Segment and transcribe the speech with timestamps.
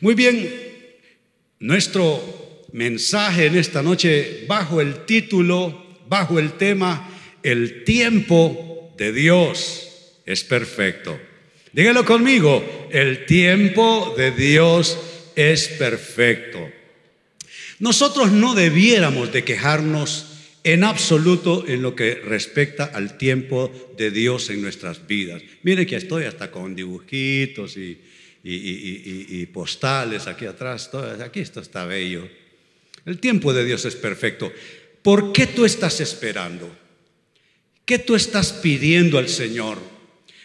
[0.00, 0.50] Muy bien,
[1.60, 7.08] nuestro mensaje en esta noche bajo el título, bajo el tema,
[7.42, 11.18] el tiempo de Dios es perfecto.
[11.72, 14.98] Dígalo conmigo, el tiempo de Dios
[15.36, 16.68] es perfecto.
[17.78, 20.26] Nosotros no debiéramos de quejarnos
[20.64, 25.42] en absoluto en lo que respecta al tiempo de Dios en nuestras vidas.
[25.62, 27.98] Mire que estoy hasta con dibujitos y,
[28.44, 30.90] y, postales aquí atrás,
[31.24, 32.28] aquí esto está bello.
[33.06, 34.52] El tiempo de Dios es perfecto.
[35.02, 36.74] ¿Por qué tú estás esperando?
[37.84, 39.78] ¿Qué tú estás pidiendo al Señor?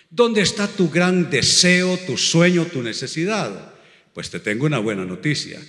[0.10, 3.74] ¿Dónde está tu gran deseo, tu sueño, tu necesidad?
[4.14, 5.62] Pues te tengo una buena noticia.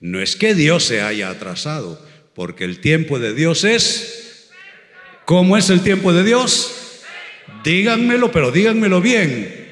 [0.00, 4.50] No es que Dios se haya atrasado, porque el tiempo de Dios es...
[5.24, 7.02] ¿Cómo es el tiempo de Dios?
[7.62, 9.67] Díganmelo, pero díganmelo bien.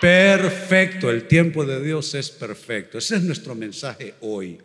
[0.00, 2.98] Perfecto, el tiempo de Dios es perfecto.
[2.98, 4.58] Ese es nuestro mensaje hoy.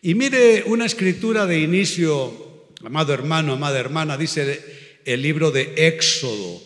[0.00, 4.60] Y mire una escritura de inicio, amado hermano, amada hermana, dice
[5.04, 6.62] el libro de Éxodo,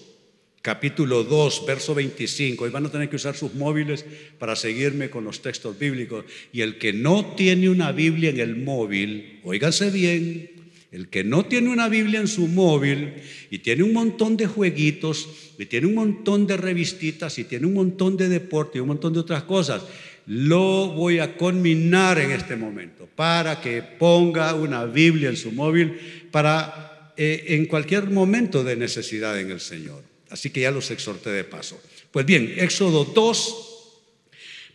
[0.60, 2.66] capítulo 2, verso 25.
[2.66, 4.04] Y van a tener que usar sus móviles
[4.38, 6.26] para seguirme con los textos bíblicos.
[6.52, 10.55] Y el que no tiene una Biblia en el móvil, óigase bien,
[10.96, 13.16] el que no tiene una Biblia en su móvil
[13.50, 17.74] y tiene un montón de jueguitos y tiene un montón de revistitas y tiene un
[17.74, 19.82] montón de deporte y un montón de otras cosas,
[20.26, 25.98] lo voy a conminar en este momento para que ponga una Biblia en su móvil
[26.30, 30.02] para eh, en cualquier momento de necesidad en el Señor.
[30.30, 31.78] Así que ya los exhorté de paso.
[32.10, 33.56] Pues bien, Éxodo 2,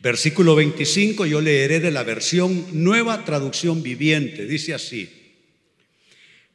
[0.03, 4.45] versículo 25, yo leeré de la versión nueva traducción viviente.
[4.45, 5.20] Dice así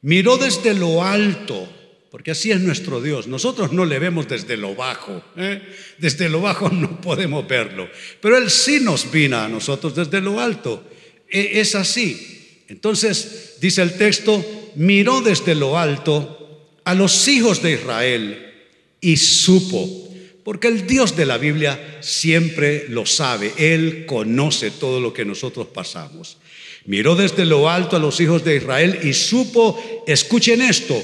[0.06, 1.68] miró desde lo alto,
[2.12, 3.26] porque así es nuestro Dios.
[3.26, 5.60] Nosotros no le vemos desde lo bajo, ¿eh?
[5.98, 7.88] desde lo bajo no podemos verlo,
[8.20, 10.84] pero Él sí nos vino a nosotros desde lo alto.
[11.28, 12.62] E, es así.
[12.68, 14.44] Entonces, dice el texto,
[14.76, 18.54] miró desde lo alto a los hijos de Israel
[19.00, 20.08] y supo,
[20.44, 25.66] porque el Dios de la Biblia siempre lo sabe, Él conoce todo lo que nosotros
[25.74, 26.38] pasamos.
[26.86, 31.00] Miró desde lo alto a los hijos de Israel y supo, escuchen esto,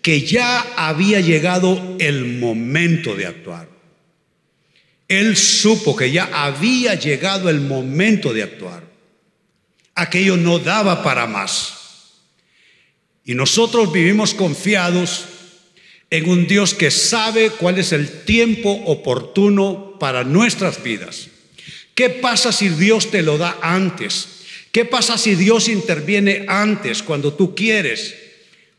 [0.00, 3.68] que ya había llegado el momento de actuar.
[5.08, 8.84] Él supo que ya había llegado el momento de actuar.
[9.94, 11.74] Aquello no daba para más.
[13.24, 15.26] Y nosotros vivimos confiados
[16.10, 21.28] en un Dios que sabe cuál es el tiempo oportuno para nuestras vidas.
[21.94, 24.33] ¿Qué pasa si Dios te lo da antes?
[24.74, 28.16] ¿Qué pasa si Dios interviene antes, cuando tú quieres?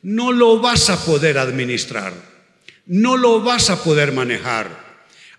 [0.01, 2.11] No lo vas a poder administrar,
[2.85, 4.67] no lo vas a poder manejar.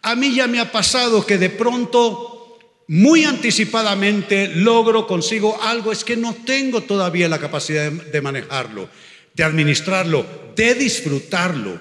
[0.00, 2.58] A mí ya me ha pasado que de pronto,
[2.88, 8.88] muy anticipadamente, logro, consigo algo, es que no tengo todavía la capacidad de manejarlo,
[9.34, 10.24] de administrarlo,
[10.56, 11.78] de disfrutarlo.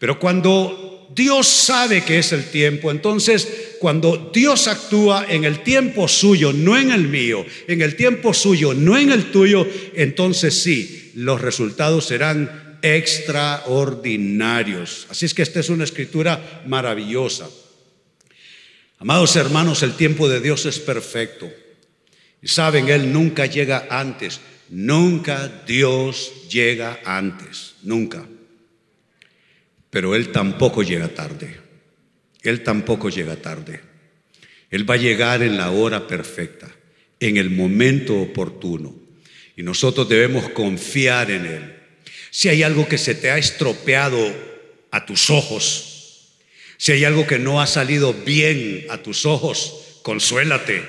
[0.00, 2.90] Pero cuando Dios sabe que es el tiempo.
[2.90, 8.32] Entonces, cuando Dios actúa en el tiempo suyo, no en el mío, en el tiempo
[8.34, 15.06] suyo, no en el tuyo, entonces sí, los resultados serán extraordinarios.
[15.08, 17.48] Así es que esta es una escritura maravillosa.
[18.98, 21.50] Amados hermanos, el tiempo de Dios es perfecto.
[22.42, 24.40] Y saben, Él nunca llega antes.
[24.68, 27.74] Nunca Dios llega antes.
[27.82, 28.26] Nunca.
[29.94, 31.56] Pero Él tampoco llega tarde.
[32.42, 33.80] Él tampoco llega tarde.
[34.68, 36.68] Él va a llegar en la hora perfecta,
[37.20, 38.92] en el momento oportuno.
[39.56, 41.76] Y nosotros debemos confiar en Él.
[42.32, 44.18] Si hay algo que se te ha estropeado
[44.90, 46.32] a tus ojos,
[46.76, 50.82] si hay algo que no ha salido bien a tus ojos, consuélate.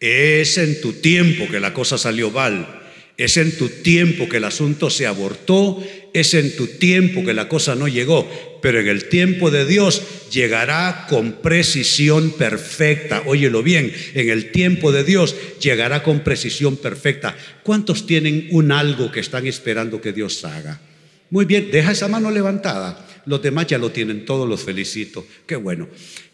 [0.00, 2.82] Es en tu tiempo que la cosa salió mal.
[3.16, 5.80] Es en tu tiempo que el asunto se abortó,
[6.14, 8.26] es en tu tiempo que la cosa no llegó,
[8.62, 10.02] pero en el tiempo de Dios
[10.32, 13.24] llegará con precisión perfecta.
[13.26, 17.36] Óyelo bien, en el tiempo de Dios llegará con precisión perfecta.
[17.62, 20.80] ¿Cuántos tienen un algo que están esperando que Dios haga?
[21.28, 23.06] Muy bien, deja esa mano levantada.
[23.26, 25.26] Los demás ya lo tienen, todos los felicito.
[25.46, 25.88] Qué bueno.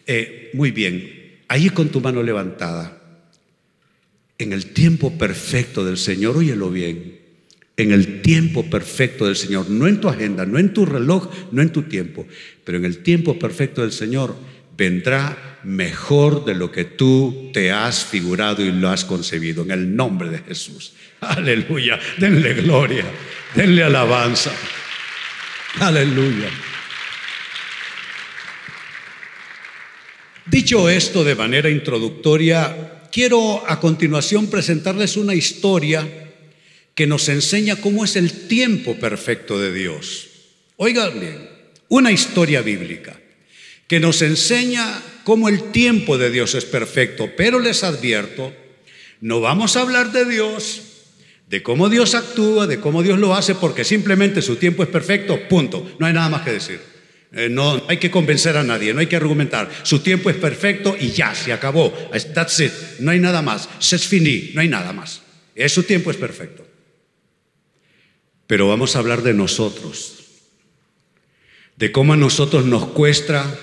[0.07, 3.01] Eh, muy bien, ahí con tu mano levantada
[4.41, 7.20] en el tiempo perfecto del Señor, óyelo bien,
[7.83, 11.63] en el tiempo perfecto del Señor, no en tu agenda, no en tu reloj, no
[11.63, 12.27] en tu tiempo,
[12.65, 14.37] pero en el tiempo perfecto del Señor
[14.77, 19.95] vendrá mejor de lo que tú te has figurado y lo has concebido, en el
[19.95, 20.95] nombre de Jesús.
[21.21, 23.05] Aleluya, denle gloria,
[23.55, 24.53] denle alabanza.
[25.81, 26.49] Aleluya.
[30.47, 36.20] Dicho esto de manera introductoria, quiero a continuación presentarles una historia
[36.95, 40.29] que nos enseña cómo es el tiempo perfecto de Dios.
[40.77, 41.49] Oigan bien,
[41.89, 43.19] una historia bíblica
[43.87, 48.55] que nos enseña cómo el tiempo de Dios es perfecto, pero les advierto,
[49.21, 50.83] no vamos a hablar de Dios,
[51.49, 55.41] de cómo Dios actúa, de cómo Dios lo hace, porque simplemente su tiempo es perfecto,
[55.49, 56.81] punto, no hay nada más que decir.
[57.33, 59.71] Eh, no hay que convencer a nadie, no hay que argumentar.
[59.83, 61.93] Su tiempo es perfecto y ya, se acabó.
[62.35, 62.73] That's it.
[63.01, 63.69] No hay nada más.
[63.79, 65.23] C'est fini, no hay nada más.
[65.55, 66.67] Es, su tiempo es perfecto.
[68.51, 70.25] Pero vamos a hablar de nosotros,
[71.77, 73.57] de cómo a nosotros nos cuesta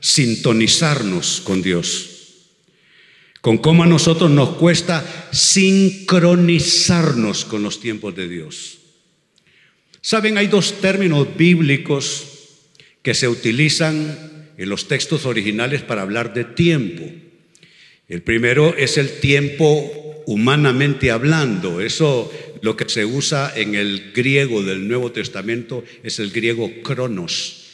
[0.00, 2.46] sintonizarnos con Dios,
[3.42, 8.78] con cómo a nosotros nos cuesta sincronizarnos con los tiempos de Dios.
[10.00, 12.24] Saben, hay dos términos bíblicos
[13.02, 17.04] que se utilizan en los textos originales para hablar de tiempo.
[18.08, 19.99] El primero es el tiempo
[20.30, 21.80] humanamente hablando.
[21.80, 22.30] Eso
[22.62, 27.64] lo que se usa en el griego del Nuevo Testamento es el griego cronos,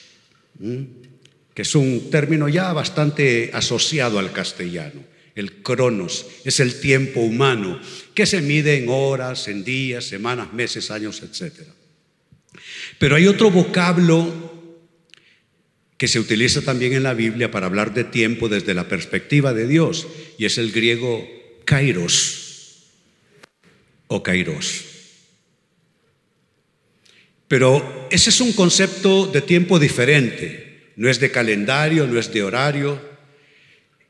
[0.58, 5.04] que es un término ya bastante asociado al castellano.
[5.34, 7.78] El cronos es el tiempo humano
[8.14, 11.52] que se mide en horas, en días, semanas, meses, años, etc.
[12.98, 14.32] Pero hay otro vocablo
[15.98, 19.66] que se utiliza también en la Biblia para hablar de tiempo desde la perspectiva de
[19.68, 20.06] Dios,
[20.38, 21.28] y es el griego
[21.66, 22.45] kairos
[24.08, 24.84] o kairos.
[27.48, 32.42] Pero ese es un concepto de tiempo diferente, no es de calendario, no es de
[32.42, 33.00] horario,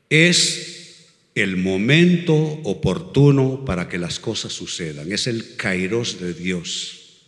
[0.09, 1.05] es
[1.35, 7.25] el momento oportuno para que las cosas sucedan, es el kairos de Dios.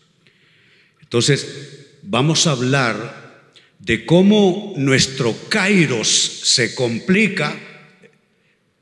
[1.01, 7.55] Entonces, vamos a hablar de cómo nuestro kairos se complica,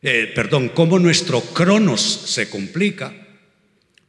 [0.01, 3.26] eh, perdón, cómo nuestro cronos se complica,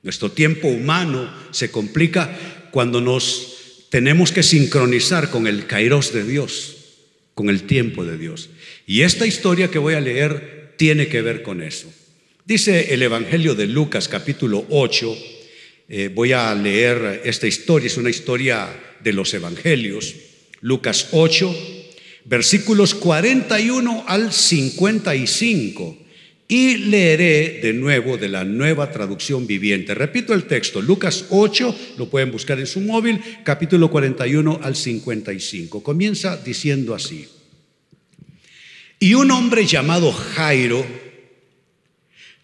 [0.03, 2.37] nuestro tiempo humano se complica
[2.71, 6.77] cuando nos tenemos que sincronizar con el kairos de Dios,
[7.35, 8.51] con el tiempo de Dios.
[8.87, 11.93] Y esta historia que voy a leer tiene que ver con eso.
[12.45, 15.17] Dice el Evangelio de Lucas capítulo 8,
[15.91, 18.69] eh, voy a leer esta historia, es una historia
[19.01, 20.15] de los Evangelios.
[20.61, 21.57] Lucas 8,
[22.25, 26.08] versículos 41 al 55.
[26.51, 29.95] Y leeré de nuevo de la nueva traducción viviente.
[29.95, 35.83] Repito el texto, Lucas 8, lo pueden buscar en su móvil, capítulo 41 al 55.
[35.83, 37.29] Comienza diciendo así.
[38.99, 40.87] Y un hombre llamado Jairo,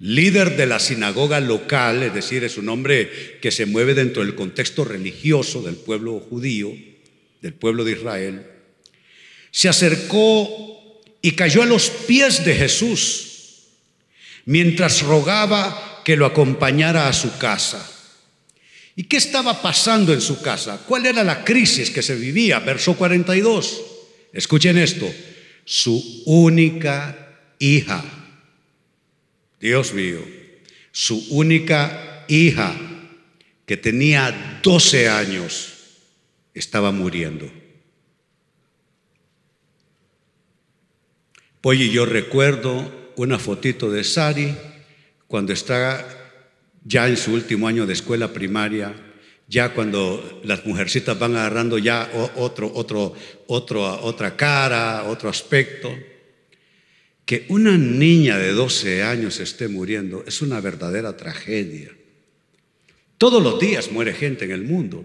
[0.00, 4.34] líder de la sinagoga local, es decir, es un hombre que se mueve dentro del
[4.34, 6.70] contexto religioso del pueblo judío,
[7.40, 8.46] del pueblo de Israel,
[9.50, 13.33] se acercó y cayó a los pies de Jesús
[14.46, 17.90] mientras rogaba que lo acompañara a su casa.
[18.96, 20.80] ¿Y qué estaba pasando en su casa?
[20.86, 22.60] ¿Cuál era la crisis que se vivía?
[22.60, 23.82] Verso 42.
[24.32, 25.12] Escuchen esto.
[25.64, 28.04] Su única hija.
[29.60, 30.20] Dios mío.
[30.92, 32.74] Su única hija
[33.66, 35.72] que tenía 12 años
[36.52, 37.50] estaba muriendo.
[41.62, 44.54] Oye, yo recuerdo una fotito de Sari
[45.26, 46.06] cuando está
[46.84, 48.94] ya en su último año de escuela primaria,
[49.48, 53.14] ya cuando las mujercitas van agarrando ya otro, otro,
[53.46, 55.94] otro, otra cara, otro aspecto.
[57.24, 61.90] Que una niña de 12 años esté muriendo es una verdadera tragedia.
[63.16, 65.04] Todos los días muere gente en el mundo.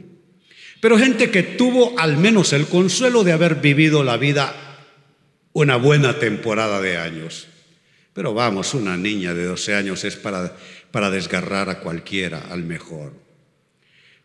[0.81, 4.55] Pero gente que tuvo al menos el consuelo de haber vivido la vida
[5.53, 7.48] una buena temporada de años.
[8.19, 10.53] Pero vamos, una niña de 12 años es para,
[10.91, 13.13] para desgarrar a cualquiera, al mejor.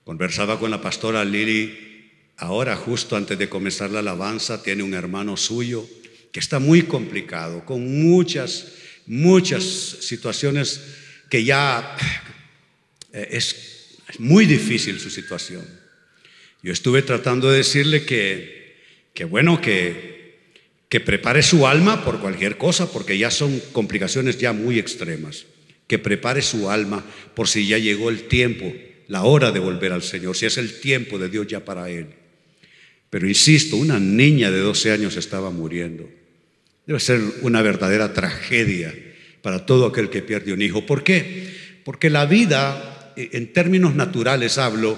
[0.02, 5.36] Conversaba con la pastora Lili, ahora justo antes de comenzar la alabanza, tiene un hermano
[5.36, 5.88] suyo
[6.32, 8.72] que está muy complicado, con muchas,
[9.06, 10.80] muchas situaciones
[11.30, 11.96] que ya
[13.12, 15.64] eh, es muy difícil su situación.
[16.64, 18.76] Yo estuve tratando de decirle que,
[19.14, 20.13] que bueno, que,
[20.94, 25.44] que prepare su alma por cualquier cosa, porque ya son complicaciones ya muy extremas.
[25.88, 28.72] Que prepare su alma por si ya llegó el tiempo,
[29.08, 32.10] la hora de volver al Señor, si es el tiempo de Dios ya para él.
[33.10, 36.08] Pero insisto, una niña de 12 años estaba muriendo.
[36.86, 38.94] Debe ser una verdadera tragedia
[39.42, 40.86] para todo aquel que pierde un hijo.
[40.86, 41.48] ¿Por qué?
[41.82, 44.96] Porque la vida, en términos naturales hablo,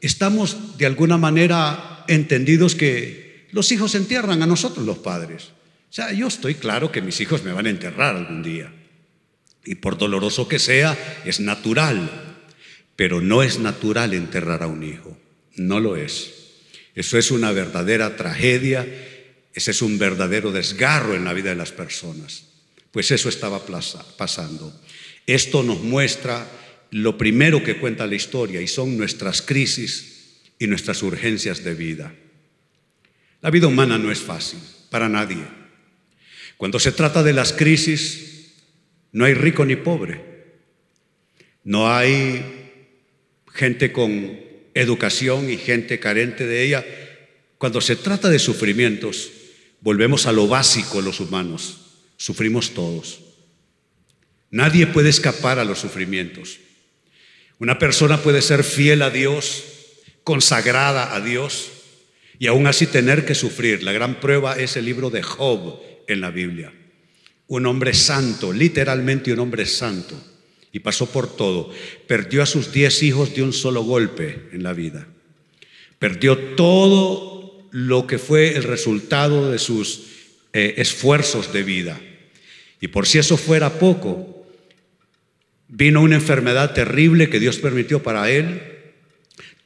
[0.00, 3.25] estamos de alguna manera entendidos que
[3.56, 5.44] los hijos entierran a nosotros los padres.
[5.88, 8.70] O sea, yo estoy claro que mis hijos me van a enterrar algún día.
[9.64, 10.94] Y por doloroso que sea,
[11.24, 12.36] es natural.
[12.96, 15.16] Pero no es natural enterrar a un hijo.
[15.54, 16.34] No lo es.
[16.94, 18.86] Eso es una verdadera tragedia.
[19.54, 22.48] Ese es un verdadero desgarro en la vida de las personas.
[22.90, 23.62] Pues eso estaba
[24.18, 24.78] pasando.
[25.26, 26.46] Esto nos muestra
[26.90, 32.14] lo primero que cuenta la historia y son nuestras crisis y nuestras urgencias de vida.
[33.46, 34.58] La vida humana no es fácil
[34.90, 35.44] para nadie.
[36.56, 38.54] Cuando se trata de las crisis,
[39.12, 40.20] no hay rico ni pobre.
[41.62, 42.44] No hay
[43.54, 44.36] gente con
[44.74, 46.84] educación y gente carente de ella.
[47.56, 49.30] Cuando se trata de sufrimientos,
[49.80, 52.00] volvemos a lo básico los humanos.
[52.16, 53.20] Sufrimos todos.
[54.50, 56.58] Nadie puede escapar a los sufrimientos.
[57.60, 59.62] Una persona puede ser fiel a Dios,
[60.24, 61.70] consagrada a Dios,
[62.38, 63.82] y aún así tener que sufrir.
[63.82, 66.72] La gran prueba es el libro de Job en la Biblia.
[67.48, 70.20] Un hombre santo, literalmente un hombre santo,
[70.72, 71.70] y pasó por todo.
[72.06, 75.06] Perdió a sus diez hijos de un solo golpe en la vida.
[75.98, 80.02] Perdió todo lo que fue el resultado de sus
[80.52, 82.00] eh, esfuerzos de vida.
[82.80, 84.46] Y por si eso fuera poco,
[85.68, 88.60] vino una enfermedad terrible que Dios permitió para él.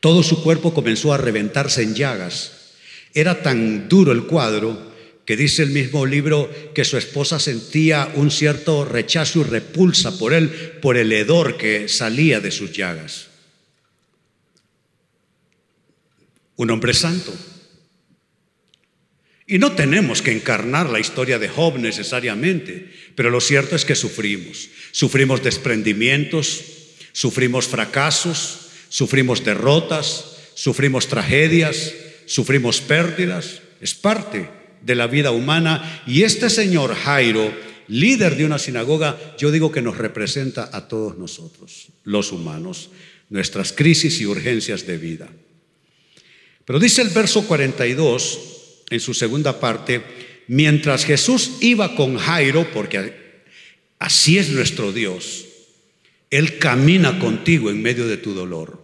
[0.01, 2.60] Todo su cuerpo comenzó a reventarse en llagas.
[3.15, 4.91] Era tan duro el cuadro
[5.25, 10.33] que dice el mismo libro que su esposa sentía un cierto rechazo y repulsa por
[10.33, 10.49] él,
[10.83, 13.29] por el hedor que salía de sus llagas.
[16.57, 17.33] Un hombre santo.
[19.47, 23.95] Y no tenemos que encarnar la historia de Job necesariamente, pero lo cierto es que
[23.95, 24.69] sufrimos.
[24.93, 26.63] Sufrimos desprendimientos,
[27.13, 31.95] sufrimos fracasos, sufrimos derrotas, sufrimos tragedias,
[32.31, 34.49] sufrimos pérdidas, es parte
[34.83, 36.03] de la vida humana.
[36.07, 37.53] Y este señor Jairo,
[37.89, 42.91] líder de una sinagoga, yo digo que nos representa a todos nosotros, los humanos,
[43.31, 45.29] nuestras crisis y urgencias de vida.
[46.65, 48.39] Pero dice el verso 42,
[48.91, 50.01] en su segunda parte,
[50.47, 53.43] mientras Jesús iba con Jairo, porque
[53.99, 55.47] así es nuestro Dios,
[56.31, 58.80] Él camina contigo en medio de tu dolor.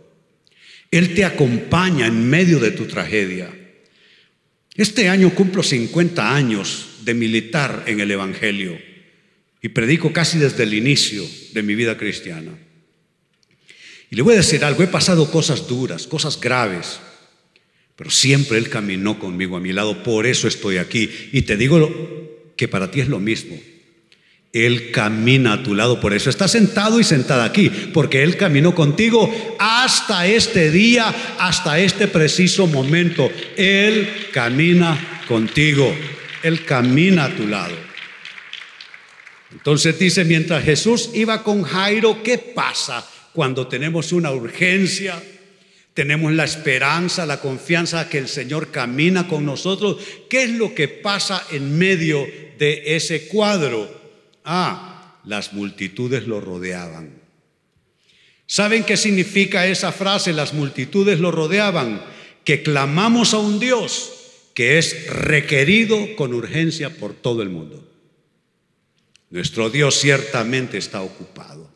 [0.96, 3.50] Él te acompaña en medio de tu tragedia.
[4.74, 8.78] Este año cumplo 50 años de militar en el Evangelio
[9.62, 12.52] y predico casi desde el inicio de mi vida cristiana.
[14.10, 17.00] Y le voy a decir algo, he pasado cosas duras, cosas graves,
[17.96, 21.10] pero siempre Él caminó conmigo a mi lado, por eso estoy aquí.
[21.32, 23.58] Y te digo que para ti es lo mismo.
[24.64, 28.74] Él camina a tu lado, por eso está sentado y sentada aquí, porque Él caminó
[28.74, 33.30] contigo hasta este día, hasta este preciso momento.
[33.56, 35.94] Él camina contigo,
[36.42, 37.74] Él camina a tu lado.
[39.52, 45.22] Entonces dice, mientras Jesús iba con Jairo, ¿qué pasa cuando tenemos una urgencia?
[45.92, 49.98] Tenemos la esperanza, la confianza que el Señor camina con nosotros.
[50.30, 52.26] ¿Qué es lo que pasa en medio
[52.58, 54.05] de ese cuadro?
[54.46, 57.10] Ah, las multitudes lo rodeaban.
[58.46, 60.32] ¿Saben qué significa esa frase?
[60.32, 62.00] Las multitudes lo rodeaban.
[62.44, 64.12] Que clamamos a un Dios
[64.54, 67.84] que es requerido con urgencia por todo el mundo.
[69.30, 71.68] Nuestro Dios ciertamente está ocupado.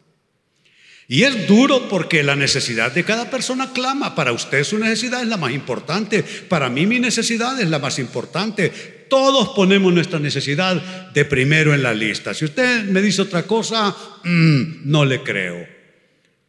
[1.08, 4.14] Y es duro porque la necesidad de cada persona clama.
[4.14, 6.22] Para usted su necesidad es la más importante.
[6.22, 8.99] Para mí mi necesidad es la más importante.
[9.10, 10.76] Todos ponemos nuestra necesidad
[11.12, 12.32] de primero en la lista.
[12.32, 15.66] Si usted me dice otra cosa, mm, no le creo.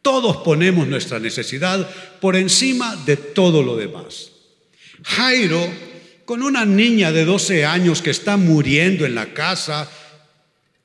[0.00, 1.88] Todos ponemos nuestra necesidad
[2.20, 4.30] por encima de todo lo demás.
[5.02, 5.60] Jairo,
[6.24, 9.90] con una niña de 12 años que está muriendo en la casa,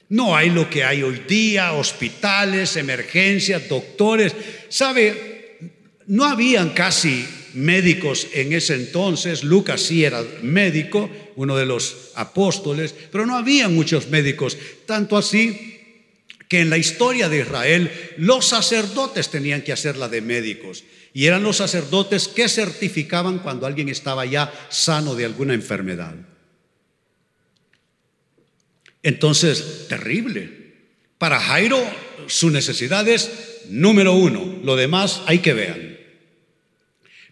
[0.10, 4.34] no hay lo que hay hoy día, hospitales, emergencias, doctores.
[4.70, 5.60] ¿Sabe?
[6.08, 9.44] No habían casi médicos en ese entonces.
[9.44, 14.58] Lucas sí era médico, uno de los apóstoles, pero no había muchos médicos.
[14.86, 15.78] Tanto así
[16.50, 20.84] que en la historia de Israel los sacerdotes tenían que hacerla de médicos.
[21.14, 26.16] Y eran los sacerdotes que certificaban cuando alguien estaba ya sano de alguna enfermedad.
[29.04, 30.74] Entonces, terrible.
[31.20, 31.80] Para Jairo,
[32.28, 34.60] su necesidad es número uno.
[34.64, 35.98] Lo demás hay que ver.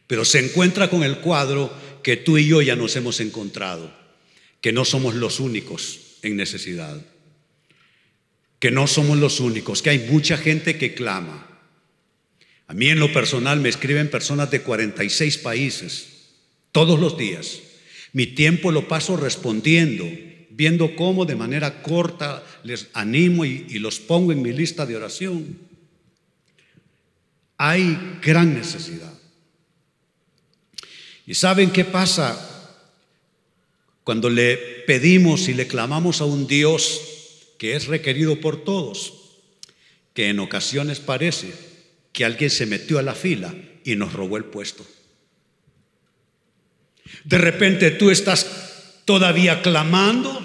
[0.07, 1.73] Pero se encuentra con el cuadro
[2.05, 3.91] que tú y yo ya nos hemos encontrado,
[4.61, 7.03] que no somos los únicos en necesidad,
[8.59, 11.47] que no somos los únicos, que hay mucha gente que clama.
[12.67, 16.27] A mí en lo personal me escriben personas de 46 países
[16.71, 17.61] todos los días.
[18.13, 20.07] Mi tiempo lo paso respondiendo,
[20.51, 25.57] viendo cómo de manera corta les animo y, los pongo en mi lista de oración.
[27.57, 29.14] Hay gran necesidad.
[31.27, 32.37] ¿Y saben qué pasa
[34.03, 37.01] cuando le pedimos y le clamamos a un Dios
[37.57, 39.13] que es requerido por todos?
[40.13, 41.53] Que en ocasiones parece
[42.13, 43.53] que alguien se metió a la fila
[43.83, 44.85] y nos robó el puesto.
[47.23, 50.41] De repente tú estás todavía clamando,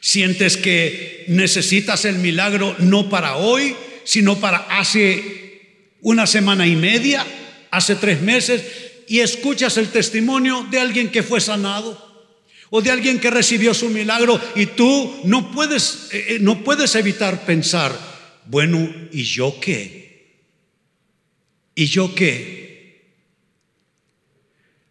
[0.00, 7.26] sientes que necesitas el milagro no para hoy, sino para hace una semana y media,
[7.70, 8.62] hace tres meses,
[9.08, 12.06] y escuchas el testimonio de alguien que fue sanado
[12.70, 16.94] o de alguien que recibió su milagro y tú no puedes, eh, eh, no puedes
[16.94, 17.96] evitar pensar,
[18.46, 20.06] bueno, ¿y yo qué?
[21.74, 23.06] ¿Y yo qué?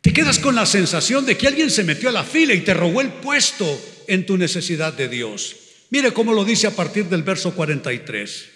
[0.02, 2.74] Te quedas con la sensación de que alguien se metió a la fila y te
[2.74, 3.66] robó el puesto
[4.08, 5.56] en tu necesidad de Dios.
[5.90, 8.50] Mire cómo lo dice a partir del verso 43.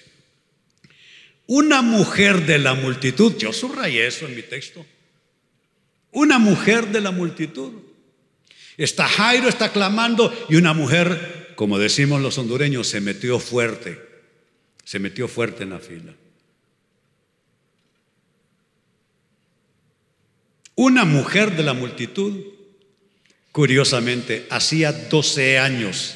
[1.48, 4.86] Una mujer de la multitud, yo subrayé eso en mi texto,
[6.12, 7.74] una mujer de la multitud.
[8.78, 14.02] Está Jairo, está clamando y una mujer, como decimos los hondureños, se metió fuerte,
[14.84, 16.14] se metió fuerte en la fila.
[20.76, 22.38] Una mujer de la multitud,
[23.52, 26.16] curiosamente, hacía 12 años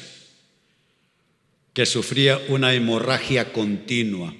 [1.74, 4.34] que sufría una hemorragia continua.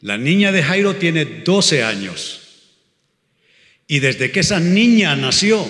[0.00, 2.45] La niña de Jairo tiene 12 años.
[3.86, 5.66] Y desde que esa niña nació,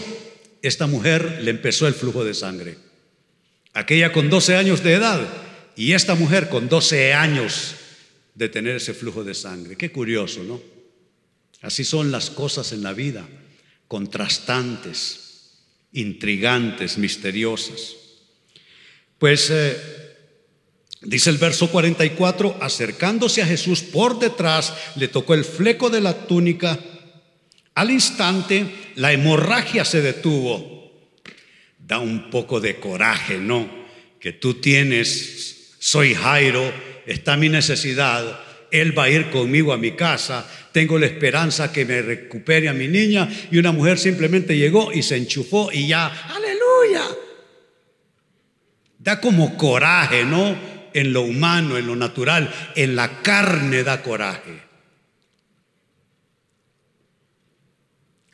[0.62, 2.78] esta mujer le empezó el flujo de sangre.
[3.72, 5.20] Aquella con 12 años de edad
[5.76, 7.74] y esta mujer con 12 años
[8.34, 9.76] de tener ese flujo de sangre.
[9.76, 10.60] Qué curioso, ¿no?
[11.62, 13.26] Así son las cosas en la vida,
[13.88, 15.52] contrastantes,
[15.92, 17.96] intrigantes, misteriosas.
[19.18, 19.76] Pues eh,
[21.00, 26.26] dice el verso 44, acercándose a Jesús por detrás, le tocó el fleco de la
[26.26, 26.78] túnica.
[27.76, 30.92] Al instante, la hemorragia se detuvo.
[31.78, 33.68] Da un poco de coraje, ¿no?
[34.18, 36.72] Que tú tienes, soy Jairo,
[37.06, 41.84] está mi necesidad, él va a ir conmigo a mi casa, tengo la esperanza que
[41.84, 46.06] me recupere a mi niña y una mujer simplemente llegó y se enchufó y ya,
[46.06, 47.04] aleluya.
[48.98, 50.56] Da como coraje, ¿no?
[50.94, 54.65] En lo humano, en lo natural, en la carne da coraje.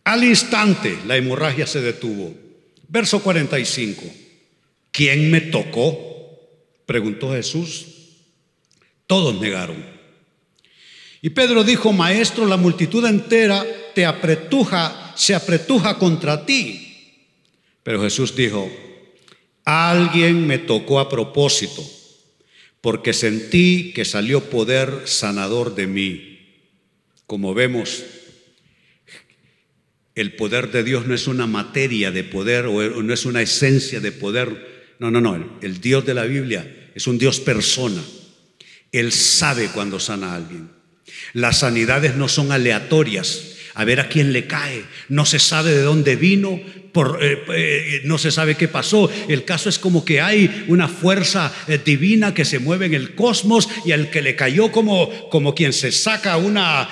[0.04, 2.34] Al instante la hemorragia se detuvo.
[2.88, 4.02] Verso 45.
[4.90, 6.38] ¿Quién me tocó?
[6.86, 7.86] Preguntó Jesús.
[9.06, 9.84] Todos negaron.
[11.20, 16.88] Y Pedro dijo, maestro, la multitud entera te apretuja, se apretuja contra ti.
[17.82, 18.70] Pero Jesús dijo,
[19.64, 21.82] alguien me tocó a propósito,
[22.80, 26.38] porque sentí que salió poder sanador de mí.
[27.26, 28.04] Como vemos,
[30.14, 34.00] el poder de Dios no es una materia de poder o no es una esencia
[34.00, 34.94] de poder.
[34.98, 35.58] No, no, no.
[35.62, 38.02] El Dios de la Biblia es un Dios persona.
[38.92, 40.70] Él sabe cuando sana a alguien.
[41.32, 43.56] Las sanidades no son aleatorias.
[43.74, 44.84] A ver a quién le cae.
[45.08, 46.60] No se sabe de dónde vino,
[47.20, 49.10] eh, eh, no se sabe qué pasó.
[49.28, 53.14] El caso es como que hay una fuerza eh, divina que se mueve en el
[53.14, 56.88] cosmos y al que le cayó como, como quien se saca una,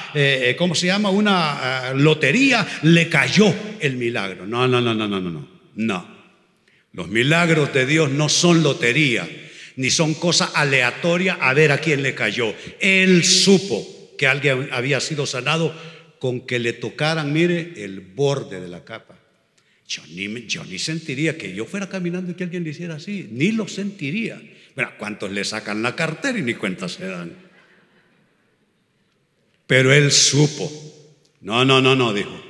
[0.56, 1.10] ¿cómo se llama?
[1.10, 4.46] Una lotería, le cayó el milagro.
[4.46, 5.48] No, no, no, no, no, no.
[5.76, 6.20] No.
[6.92, 9.28] Los milagros de Dios no son lotería,
[9.76, 12.54] ni son cosa aleatoria a ver a quién le cayó.
[12.80, 13.86] Él supo
[14.18, 15.74] que alguien había sido sanado
[16.20, 19.18] con que le tocaran, mire, el borde de la capa.
[19.88, 23.28] Yo ni, yo ni sentiría que yo fuera caminando y que alguien le hiciera así,
[23.32, 24.40] ni lo sentiría.
[24.76, 27.34] Bueno, ¿cuántos le sacan la cartera y ni cuenta se dan?
[29.66, 30.70] Pero él supo.
[31.40, 32.40] No, no, no, no, dijo.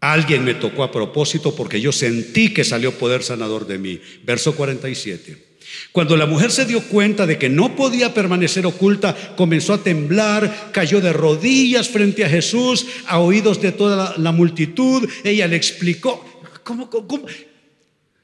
[0.00, 4.00] Alguien me tocó a propósito porque yo sentí que salió poder sanador de mí.
[4.24, 5.53] Verso 47.
[5.92, 10.70] Cuando la mujer se dio cuenta de que no podía permanecer oculta, comenzó a temblar,
[10.72, 15.08] cayó de rodillas frente a Jesús, a oídos de toda la, multitud.
[15.22, 17.26] Ella le explicó, ¿cómo, cómo?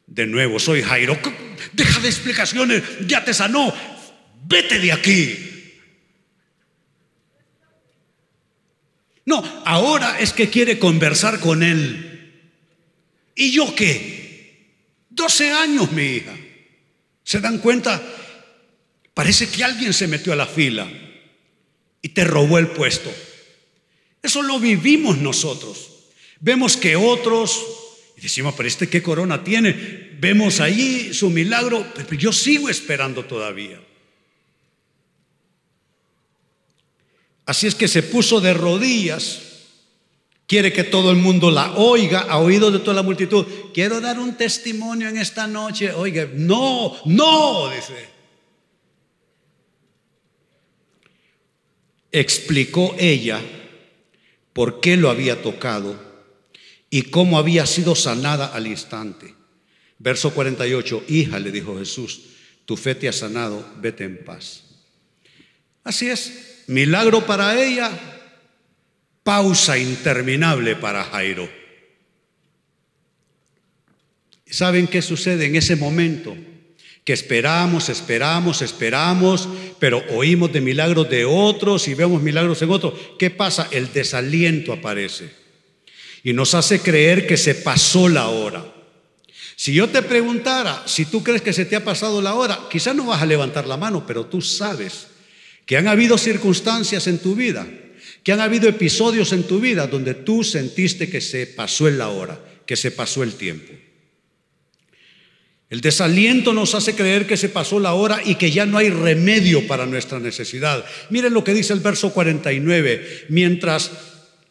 [0.07, 1.17] De nuevo, soy Jairo,
[1.73, 3.73] deja de explicaciones, ya te sanó,
[4.49, 5.51] vete de aquí.
[9.25, 12.43] No, ahora es que quiere conversar con él.
[13.37, 14.11] ¿Y yo qué?
[15.11, 16.35] 12 años, mi hija.
[17.31, 18.03] ¿Se dan cuenta?
[19.15, 20.91] Parece que alguien se metió a la fila
[22.03, 23.09] y te robó el puesto.
[24.21, 26.09] Eso lo vivimos nosotros.
[26.41, 27.65] Vemos que otros,
[28.17, 29.71] Y decimos, pero este qué corona tiene.
[30.19, 33.81] Vemos allí su milagro, pero yo sigo esperando todavía.
[37.47, 39.50] Así es que se puso de rodillas.
[40.51, 43.47] Quiere que todo el mundo la oiga, a oído de toda la multitud.
[43.73, 45.93] Quiero dar un testimonio en esta noche.
[45.93, 48.09] Oiga, no, no, dice.
[52.11, 53.41] Explicó ella
[54.53, 55.95] por qué lo había tocado
[56.91, 59.37] y cómo había sido sanada al instante.
[60.01, 62.23] Verso 48, hija, le dijo Jesús,
[62.65, 64.65] tu fe te ha sanado, vete en paz.
[65.85, 68.20] Así es, milagro para ella,
[69.23, 71.49] pausa interminable para Jairo.
[74.47, 76.37] ¿Saben qué sucede en ese momento?
[77.05, 82.95] Que esperamos, esperamos, esperamos, pero oímos de milagros de otros y vemos milagros en otros.
[83.19, 83.69] ¿Qué pasa?
[83.71, 85.31] El desaliento aparece
[86.23, 88.65] y nos hace creer que se pasó la hora.
[89.57, 92.95] Si yo te preguntara si tú crees que se te ha pasado la hora, quizás
[92.95, 95.09] no vas a levantar la mano, pero tú sabes
[95.67, 97.67] que han habido circunstancias en tu vida,
[98.23, 102.39] que han habido episodios en tu vida donde tú sentiste que se pasó la hora,
[102.67, 103.73] que se pasó el tiempo.
[105.71, 108.91] El desaliento nos hace creer que se pasó la hora y que ya no hay
[108.91, 110.85] remedio para nuestra necesidad.
[111.11, 113.27] Miren lo que dice el verso 49.
[113.29, 113.93] Mientras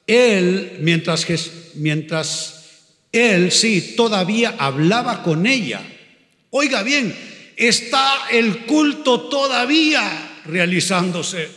[0.08, 1.28] él, mientras,
[1.76, 2.64] mientras
[3.12, 5.82] él, sí, todavía hablaba con ella.
[6.52, 7.14] Oiga bien,
[7.58, 11.50] está el culto todavía realizándose.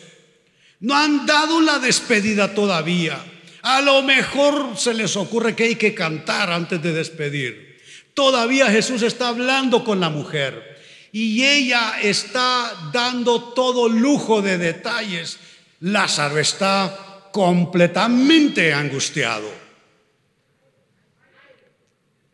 [0.83, 3.25] No han dado la despedida todavía.
[3.63, 7.81] A lo mejor se les ocurre que hay que cantar antes de despedir.
[8.15, 10.81] Todavía Jesús está hablando con la mujer
[11.13, 15.39] y ella está dando todo lujo de detalles.
[15.81, 19.49] Lázaro está completamente angustiado.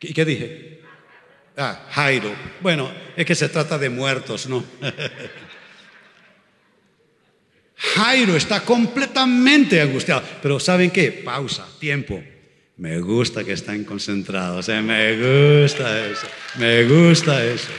[0.00, 0.80] ¿Y qué dije?
[1.54, 2.34] Ah, Jairo.
[2.62, 4.64] Bueno, es que se trata de muertos, ¿no?
[7.78, 10.22] Jairo está completamente angustiado.
[10.42, 11.12] Pero ¿saben qué?
[11.12, 12.22] Pausa, tiempo.
[12.76, 14.68] Me gusta que están concentrados.
[14.68, 14.80] ¿eh?
[14.82, 16.26] Me gusta eso.
[16.58, 17.70] Me gusta eso.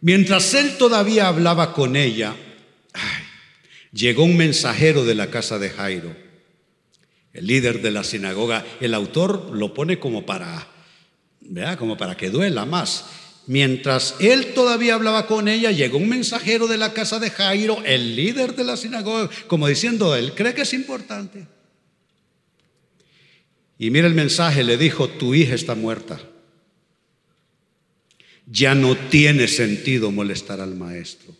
[0.00, 2.36] Mientras él todavía hablaba con ella,
[3.92, 6.14] llegó un mensajero de la casa de Jairo,
[7.32, 8.64] el líder de la sinagoga.
[8.80, 10.68] El autor lo pone como para,
[11.78, 13.06] como para que duela más.
[13.48, 18.14] Mientras él todavía hablaba con ella, llegó un mensajero de la casa de Jairo, el
[18.14, 21.48] líder de la sinagoga, como diciendo, él cree que es importante.
[23.78, 26.20] Y mira el mensaje, le dijo, tu hija está muerta.
[28.46, 31.34] Ya no tiene sentido molestar al maestro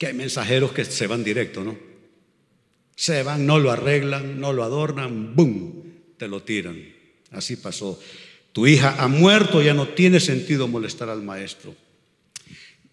[0.00, 1.76] que hay mensajeros que se van directo, ¿no?
[2.96, 6.14] Se van, no lo arreglan, no lo adornan, ¡boom!
[6.16, 6.82] Te lo tiran.
[7.32, 8.00] Así pasó.
[8.52, 11.74] Tu hija ha muerto, ya no tiene sentido molestar al maestro.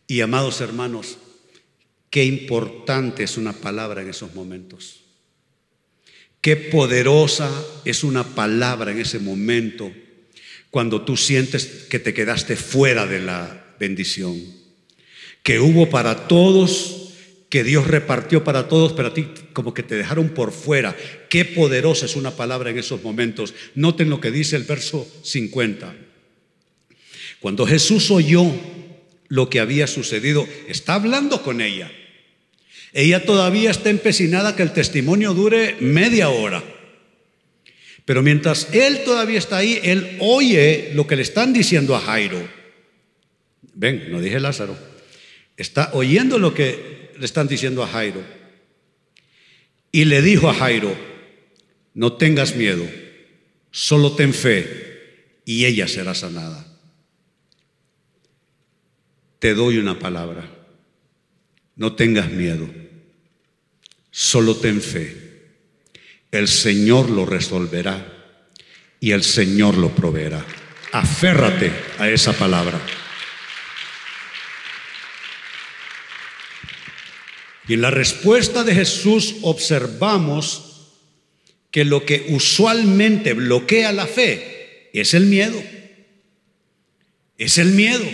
[0.08, 1.18] Y amados hermanos,
[2.10, 5.02] qué importante es una palabra en esos momentos.
[6.42, 7.52] Qué poderosa
[7.84, 9.92] es una palabra en ese momento
[10.70, 14.40] cuando tú sientes que te quedaste fuera de la bendición
[15.48, 17.07] que hubo para todos,
[17.50, 20.96] que Dios repartió para todos, pero a ti como que te dejaron por fuera.
[21.30, 23.54] Qué poderosa es una palabra en esos momentos.
[23.76, 25.96] Noten lo que dice el verso 50.
[27.40, 28.46] Cuando Jesús oyó
[29.30, 31.92] lo que había sucedido, está hablando con ella.
[32.94, 36.64] Ella todavía está empecinada que el testimonio dure media hora.
[38.06, 42.48] Pero mientras él todavía está ahí, él oye lo que le están diciendo a Jairo.
[43.74, 44.78] Ven, no dije Lázaro.
[45.58, 48.24] Está oyendo lo que le están diciendo a Jairo.
[49.92, 50.96] Y le dijo a Jairo,
[51.94, 52.88] no tengas miedo,
[53.72, 56.66] solo ten fe y ella será sanada.
[59.40, 60.50] Te doy una palabra,
[61.76, 62.70] no tengas miedo,
[64.12, 65.26] solo ten fe.
[66.32, 68.14] El Señor lo resolverá
[69.00, 70.46] y el Señor lo proveerá.
[70.92, 72.80] Aférrate a esa palabra.
[77.68, 80.64] Y en la respuesta de Jesús observamos
[81.72, 85.62] que lo que usualmente bloquea la fe es el miedo.
[87.38, 88.06] Es el miedo.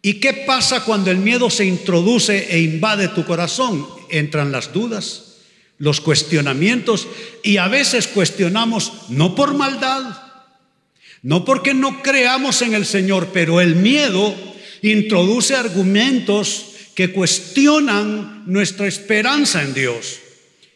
[0.00, 3.86] ¿Y qué pasa cuando el miedo se introduce e invade tu corazón?
[4.08, 5.38] Entran las dudas,
[5.78, 7.08] los cuestionamientos
[7.42, 10.22] y a veces cuestionamos no por maldad,
[11.22, 14.34] no porque no creamos en el Señor, pero el miedo
[14.82, 16.66] introduce argumentos
[16.98, 20.18] que cuestionan nuestra esperanza en Dios.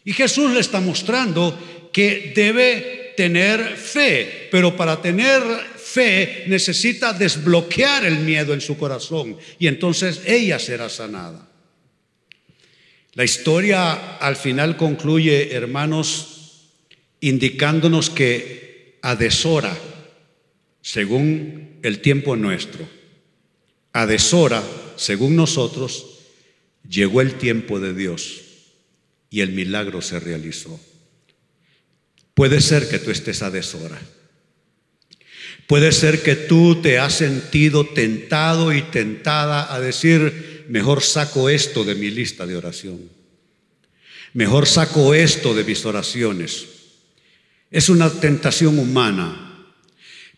[0.05, 5.41] Y Jesús le está mostrando que debe tener fe, pero para tener
[5.75, 11.45] fe necesita desbloquear el miedo en su corazón y entonces ella será sanada.
[13.15, 16.69] La historia al final concluye, hermanos,
[17.19, 19.77] indicándonos que a deshora,
[20.81, 22.87] según el tiempo nuestro,
[23.91, 24.63] a deshora,
[24.95, 26.11] según nosotros,
[26.87, 28.41] llegó el tiempo de Dios
[29.29, 30.79] y el milagro se realizó.
[32.33, 33.99] Puede ser que tú estés a deshora.
[35.67, 41.83] Puede ser que tú te has sentido tentado y tentada a decir, mejor saco esto
[41.83, 43.09] de mi lista de oración.
[44.33, 46.65] Mejor saco esto de mis oraciones.
[47.71, 49.67] Es una tentación humana.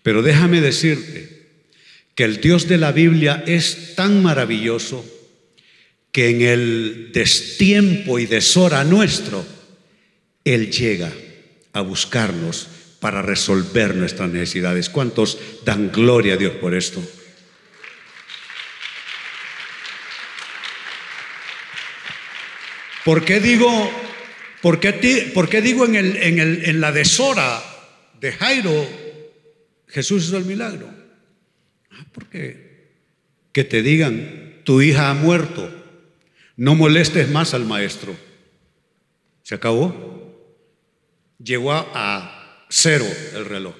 [0.03, 1.47] Pero déjame decirte
[2.13, 5.03] que el Dios de la Biblia es tan maravilloso
[6.15, 9.45] que en el destiempo y deshora nuestro,
[10.45, 11.12] Él llega
[11.73, 12.69] a buscarnos
[13.01, 14.89] para resolver nuestras necesidades.
[14.89, 17.04] ¿Cuántos dan gloria a Dios por esto?
[23.04, 23.91] ¿Por qué digo,
[24.62, 24.93] por qué,
[25.62, 27.62] digo en, el, en, el, en la deshora
[28.21, 28.88] de Jairo,
[29.89, 30.89] Jesús hizo el milagro?
[31.91, 32.93] Ah, porque
[33.51, 35.82] que te digan, tu hija ha muerto,
[36.58, 38.15] no molestes más al maestro.
[39.44, 39.94] ¿Se acabó?
[41.38, 43.76] Llegó a cero el reloj.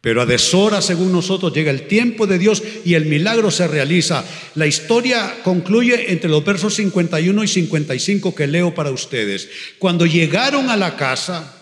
[0.00, 4.24] Pero a deshora, según nosotros, llega el tiempo de Dios y el milagro se realiza.
[4.54, 9.48] La historia concluye entre los versos 51 y 55 que leo para ustedes.
[9.78, 11.54] Cuando llegaron a la casa,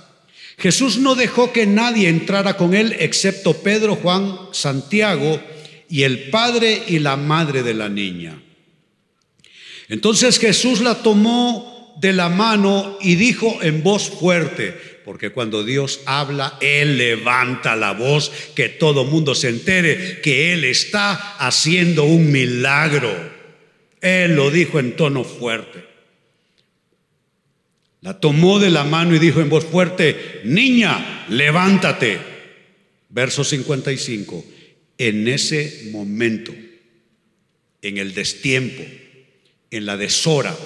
[0.59, 5.41] Jesús no dejó que nadie entrara con él excepto Pedro, Juan, Santiago
[5.89, 8.43] y el padre y la madre de la niña.
[9.89, 16.01] Entonces Jesús la tomó de la mano y dijo en voz fuerte, porque cuando Dios
[16.07, 22.33] habla, Él levanta la voz, que todo mundo se entere que Él está haciendo un
[22.33, 23.15] milagro.
[24.01, 25.85] Él lo dijo en tono fuerte.
[28.01, 32.19] La tomó de la mano y dijo en voz fuerte, niña, levántate.
[33.09, 34.45] Verso 55.
[34.99, 36.55] En ese momento,
[37.83, 38.83] en el destiempo,
[39.71, 40.57] en la deshora,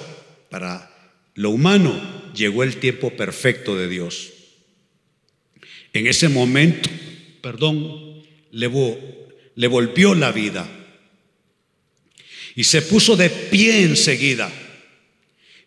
[0.49, 0.91] para
[1.35, 4.31] lo humano, llegó el tiempo perfecto de Dios.
[5.93, 6.89] En ese momento,
[7.41, 8.67] perdón, le,
[9.67, 10.67] volvió la vida
[12.55, 14.51] y se puso de pie enseguida.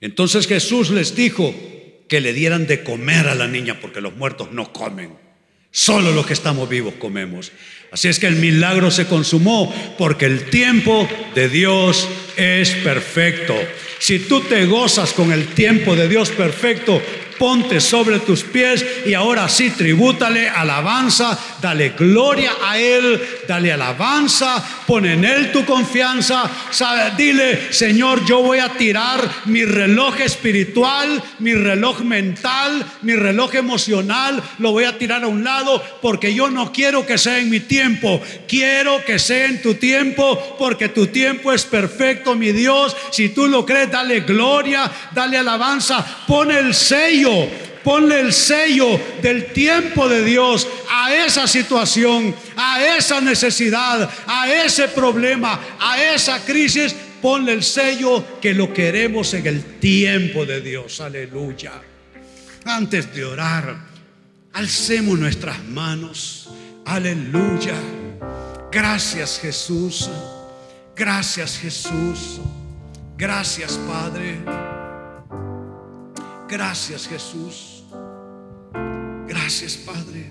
[0.01, 1.55] Entonces Jesús les dijo
[2.09, 5.17] que le dieran de comer a la niña porque los muertos no comen.
[5.71, 7.51] Solo los que estamos vivos comemos.
[7.91, 13.57] Así es que el milagro se consumó porque el tiempo de Dios es perfecto.
[13.99, 17.01] Si tú te gozas con el tiempo de Dios perfecto,
[17.39, 24.65] ponte sobre tus pies y ahora sí tribútale alabanza, dale gloria a Él, dale alabanza,
[24.87, 26.51] pon en Él tu confianza,
[27.17, 34.43] dile, Señor, yo voy a tirar mi reloj espiritual, mi reloj mental, mi reloj emocional,
[34.59, 37.61] lo voy a tirar a un lado porque yo no quiero que sea en mi
[37.61, 43.31] tiempo, quiero que sea en tu tiempo porque tu tiempo es perfecto, mi Dios, si
[43.31, 47.24] tú lo crees, dale gloria, dale alabanza, pon el sello
[47.85, 54.89] ponle el sello del tiempo de Dios a esa situación, a esa necesidad, a ese
[54.89, 56.95] problema, a esa crisis.
[57.21, 61.01] Ponle el sello que lo queremos en el tiempo de Dios.
[61.01, 61.73] Aleluya.
[62.65, 63.77] Antes de orar,
[64.53, 66.49] alcemos nuestras manos.
[66.87, 67.77] Aleluya.
[68.71, 70.11] Gracias Jesús.
[70.97, 72.41] Gracias Jesús.
[73.17, 74.84] Gracias Padre.
[76.57, 77.83] Gracias Jesús.
[79.27, 80.31] Gracias Padre.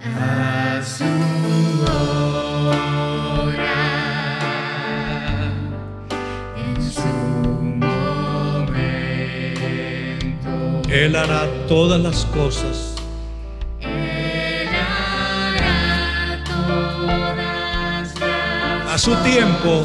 [0.00, 1.04] A su
[1.84, 3.60] hora,
[6.56, 7.06] en su
[7.76, 8.88] momento.
[10.88, 12.94] Él hará todas las cosas.
[13.80, 18.14] Él hará todas las
[18.90, 19.84] a su tiempo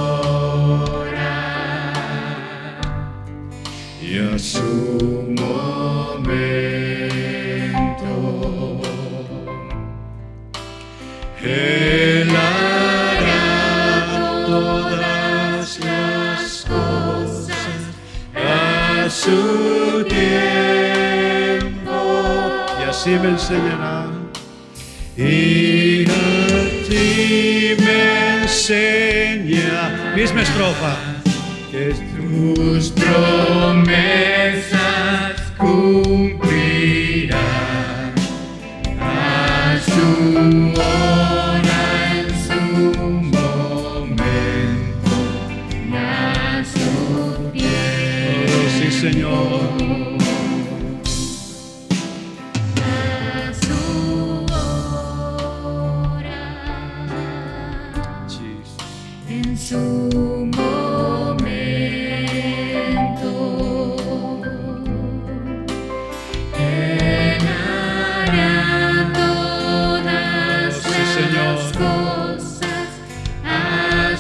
[4.02, 5.82] y a su momento.
[11.44, 13.36] Él hará
[14.46, 17.52] todas las cosas
[18.34, 20.88] a su tiempo
[22.80, 24.27] y así me enseñará.
[25.18, 30.96] Y a ti me enseña Misma estrofa.
[31.72, 34.37] que tus promesas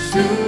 [0.07, 0.46] su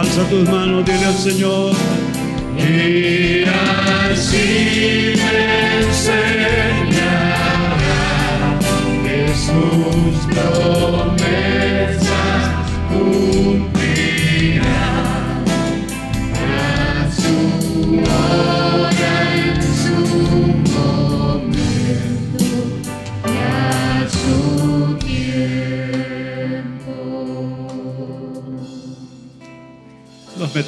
[0.00, 1.72] alza tus manos, dile al Señor.
[2.56, 3.44] Y
[4.12, 7.38] así me enseñará
[9.04, 9.16] que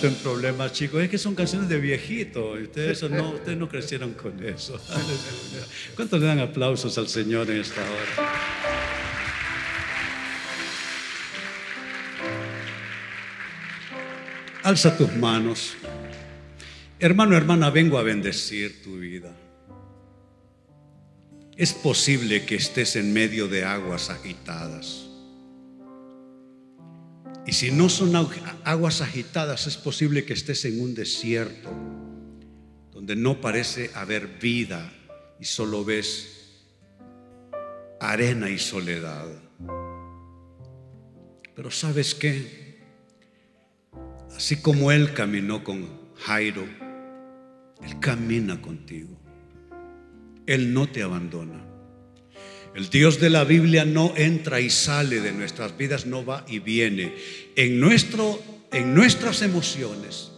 [0.01, 1.03] En problemas, chicos.
[1.03, 2.59] Es que son canciones de viejito.
[2.59, 4.81] y Ustedes no, ustedes no crecieron con eso.
[5.97, 8.33] ¿Cuántos le dan aplausos al Señor en esta hora?
[14.63, 15.75] Alza tus manos.
[16.99, 19.37] Hermano, hermana, vengo a bendecir tu vida.
[21.55, 25.12] Es posible que estés en medio de aguas agitadas.
[27.47, 31.71] Y si no son agu- aguas agitadas, es posible que estés en un desierto
[32.93, 34.93] donde no parece haber vida
[35.41, 36.65] y solo ves
[38.01, 39.27] arena y soledad.
[41.55, 42.81] Pero sabes qué?
[44.37, 46.65] Así como Él caminó con Jairo,
[47.83, 49.19] Él camina contigo.
[50.47, 51.61] Él no te abandona.
[52.75, 56.59] El Dios de la Biblia no entra y sale de nuestras vidas, no va y
[56.59, 57.15] viene.
[57.55, 58.41] En, nuestro,
[58.73, 60.31] en nuestras emociones,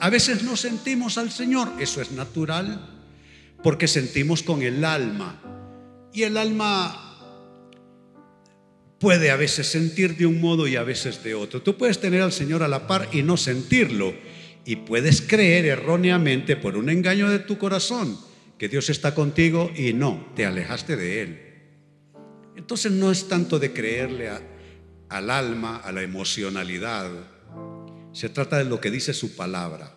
[0.00, 2.88] a veces no sentimos al Señor, eso es natural,
[3.62, 5.42] porque sentimos con el alma.
[6.14, 7.04] Y el alma
[8.98, 11.60] puede a veces sentir de un modo y a veces de otro.
[11.60, 14.14] Tú puedes tener al Señor a la par y no sentirlo.
[14.64, 18.18] Y puedes creer erróneamente por un engaño de tu corazón
[18.58, 21.47] que Dios está contigo y no, te alejaste de Él.
[22.58, 24.28] Entonces no es tanto de creerle
[25.08, 27.08] al alma, a la emocionalidad.
[28.12, 29.96] Se trata de lo que dice su palabra.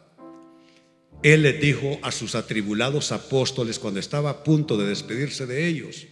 [1.24, 6.06] Él les dijo a sus atribulados apóstoles cuando estaba a punto de despedirse de ellos,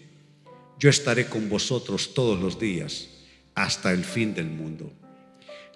[0.79, 3.09] yo estaré con vosotros todos los días
[3.53, 4.91] hasta el fin del mundo.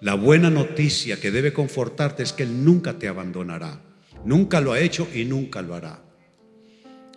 [0.00, 3.80] La buena noticia que debe confortarte es que Él nunca te abandonará.
[4.24, 6.02] Nunca lo ha hecho y nunca lo hará.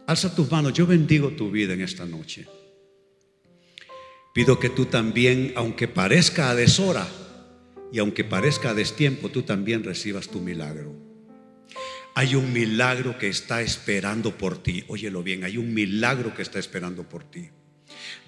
[0.05, 2.47] Alza tus manos, yo bendigo tu vida en esta noche.
[4.37, 7.07] Pido que tú también, aunque parezca a deshora
[7.91, 10.95] y aunque parezca a destiempo, tú también recibas tu milagro.
[12.13, 14.83] Hay un milagro que está esperando por ti.
[14.89, 17.49] Óyelo bien, hay un milagro que está esperando por ti.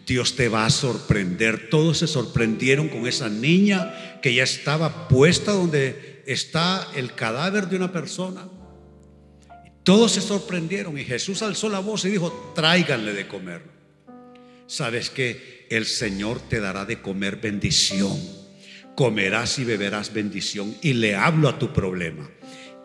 [0.07, 1.69] Dios te va a sorprender.
[1.69, 7.75] Todos se sorprendieron con esa niña que ya estaba puesta donde está el cadáver de
[7.75, 8.49] una persona.
[9.83, 13.78] Todos se sorprendieron y Jesús alzó la voz y dijo, tráiganle de comer.
[14.69, 18.15] Sabes que el Señor te dará de comer bendición.
[18.95, 20.75] Comerás y beberás bendición.
[20.83, 22.29] Y le hablo a tu problema.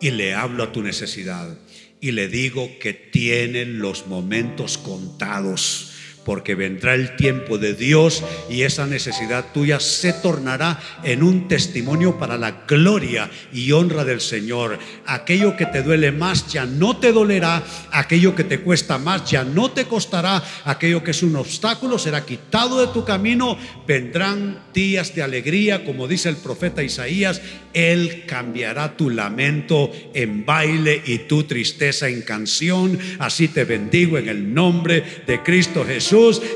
[0.01, 1.55] Y le hablo a tu necesidad.
[2.01, 5.91] Y le digo que tienen los momentos contados.
[6.25, 12.17] Porque vendrá el tiempo de Dios y esa necesidad tuya se tornará en un testimonio
[12.17, 14.79] para la gloria y honra del Señor.
[15.05, 19.43] Aquello que te duele más ya no te dolerá, aquello que te cuesta más ya
[19.43, 23.57] no te costará, aquello que es un obstáculo será quitado de tu camino,
[23.87, 27.41] vendrán días de alegría, como dice el profeta Isaías,
[27.73, 34.27] Él cambiará tu lamento en baile y tu tristeza en canción, así te bendigo en
[34.27, 35.83] el nombre de Cristo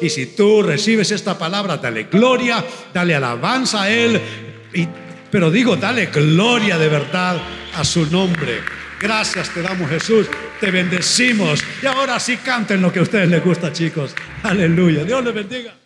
[0.01, 4.19] Y si tú recibes esta palabra, dale gloria, dale alabanza a Él.
[5.29, 7.37] Pero digo, dale gloria de verdad
[7.75, 8.61] a su nombre.
[9.01, 10.27] Gracias te damos Jesús,
[10.59, 11.63] te bendecimos.
[11.81, 14.15] Y ahora sí canten lo que a ustedes les gusta, chicos.
[14.43, 15.03] Aleluya.
[15.03, 15.78] Dios les bendiga.